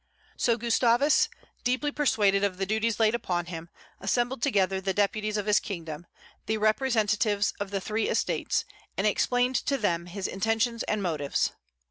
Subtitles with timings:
[0.35, 1.29] So Gustavus,
[1.63, 3.69] deeply persuaded of the duties laid upon him,
[3.99, 6.07] assembled together the deputies of his kingdom,
[6.47, 8.65] the representatives of the three estates,
[8.97, 11.51] and explained to them his intentions and motives.